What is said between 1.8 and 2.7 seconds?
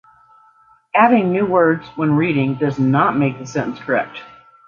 when reading